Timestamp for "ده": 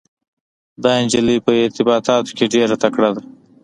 3.15-3.21